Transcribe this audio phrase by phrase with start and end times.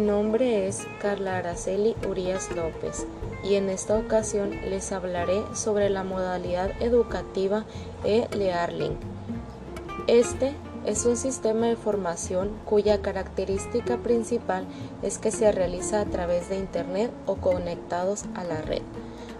[0.00, 3.06] nombre es Carla Araceli Urias López
[3.42, 7.64] y en esta ocasión les hablaré sobre la modalidad educativa
[8.04, 8.96] e-learning.
[10.06, 10.54] Este
[10.86, 14.66] es un sistema de formación cuya característica principal
[15.02, 18.82] es que se realiza a través de Internet o conectados a la red.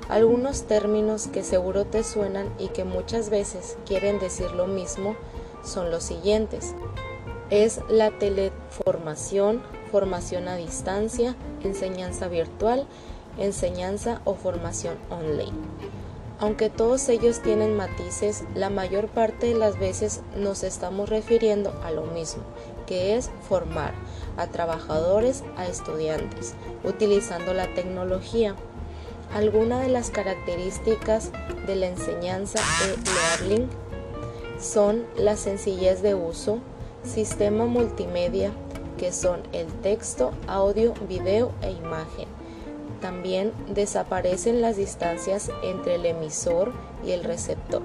[0.09, 5.17] Algunos términos que seguro te suenan y que muchas veces quieren decir lo mismo
[5.63, 6.75] son los siguientes.
[7.51, 9.63] Es la teleformación,
[9.95, 12.85] formación a distancia, enseñanza virtual,
[13.39, 15.53] enseñanza o formación online.
[16.41, 21.93] Aunque todos ellos tienen matices, la mayor parte de las veces nos estamos refiriendo a
[21.93, 22.43] lo mismo,
[22.89, 23.95] que es formar
[24.37, 28.57] a trabajadores, a estudiantes, utilizando la tecnología.
[29.33, 31.31] Algunas de las características
[31.69, 33.69] de la enseñanza e-learning
[34.59, 36.59] son la sencillez de uso,
[37.05, 38.51] sistema multimedia,
[39.05, 42.27] que son el texto, audio, video e imagen
[43.03, 46.73] también desaparecen las distancias entre el emisor
[47.05, 47.83] y el receptor.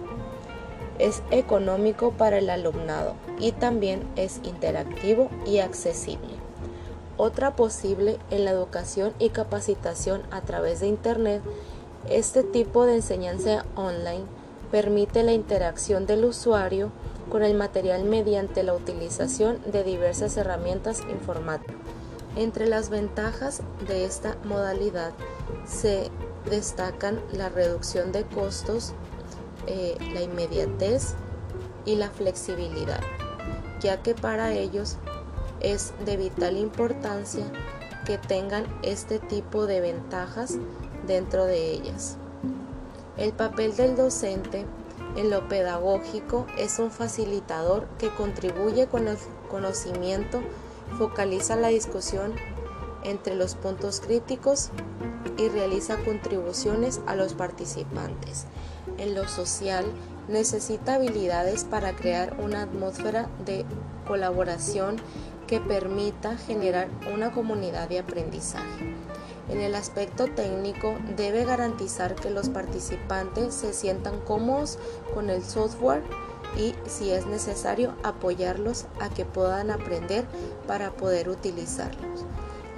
[0.97, 6.29] Es económico para el alumnado y también es interactivo y accesible.
[7.17, 11.41] Otra posible en la educación y capacitación a través de Internet,
[12.09, 14.23] este tipo de enseñanza online
[14.71, 16.91] permite la interacción del usuario
[17.29, 21.75] con el material mediante la utilización de diversas herramientas informáticas.
[22.35, 25.13] Entre las ventajas de esta modalidad
[25.65, 26.09] se
[26.49, 28.93] destacan la reducción de costos,
[29.67, 31.15] eh, la inmediatez
[31.85, 33.01] y la flexibilidad,
[33.79, 34.97] ya que para ellos
[35.59, 37.45] es de vital importancia
[38.05, 40.57] que tengan este tipo de ventajas
[41.05, 42.17] dentro de ellas.
[43.17, 44.65] El papel del docente
[45.15, 49.17] en lo pedagógico es un facilitador que contribuye con el
[49.49, 50.41] conocimiento
[50.97, 52.33] focaliza la discusión
[53.03, 54.69] entre los puntos críticos
[55.37, 58.45] y realiza contribuciones a los participantes.
[58.97, 59.85] En lo social,
[60.27, 63.65] necesita habilidades para crear una atmósfera de
[64.07, 64.97] colaboración
[65.47, 68.95] que permita generar una comunidad de aprendizaje.
[69.49, 74.77] En el aspecto técnico, debe garantizar que los participantes se sientan cómodos
[75.13, 76.03] con el software
[76.55, 80.25] y si es necesario apoyarlos a que puedan aprender
[80.67, 82.25] para poder utilizarlos.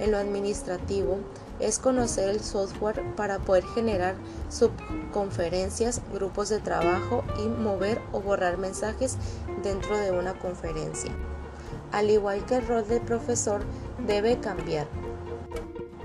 [0.00, 1.18] En lo administrativo
[1.60, 4.14] es conocer el software para poder generar
[4.48, 9.16] subconferencias, grupos de trabajo y mover o borrar mensajes
[9.62, 11.12] dentro de una conferencia.
[11.92, 13.62] Al igual que el rol del profesor
[14.06, 15.01] debe cambiar.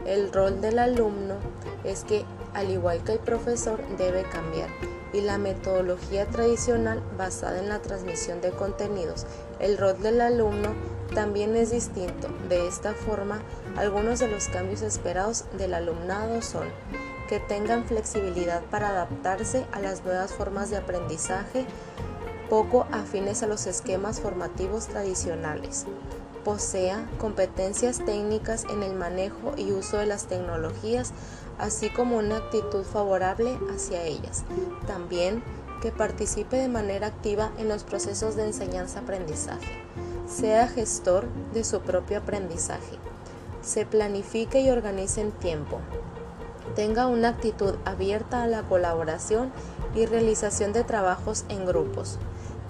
[0.07, 1.35] El rol del alumno
[1.83, 2.23] es que
[2.53, 4.69] al igual que el profesor debe cambiar
[5.11, 9.25] y la metodología tradicional basada en la transmisión de contenidos.
[9.59, 10.69] El rol del alumno
[11.13, 12.29] también es distinto.
[12.47, 13.41] De esta forma,
[13.75, 16.67] algunos de los cambios esperados del alumnado son
[17.27, 21.65] que tengan flexibilidad para adaptarse a las nuevas formas de aprendizaje
[22.49, 25.85] poco afines a los esquemas formativos tradicionales,
[26.47, 31.11] posea competencias técnicas en el manejo y uso de las tecnologías
[31.59, 34.45] así como una actitud favorable hacia ellas.
[34.87, 35.43] También
[35.81, 39.83] que participe de manera activa en los procesos de enseñanza-aprendizaje.
[40.25, 42.97] Sea gestor de su propio aprendizaje.
[43.61, 45.81] Se planifique y organice en tiempo.
[46.77, 49.51] Tenga una actitud abierta a la colaboración
[49.93, 52.19] y realización de trabajos en grupos.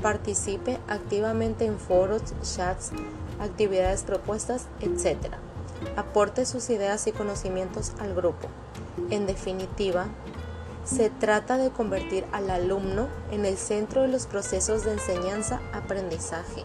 [0.01, 2.91] Participe activamente en foros, chats,
[3.39, 5.33] actividades propuestas, etc.
[5.95, 8.47] Aporte sus ideas y conocimientos al grupo.
[9.09, 10.07] En definitiva,
[10.83, 16.63] se trata de convertir al alumno en el centro de los procesos de enseñanza-aprendizaje.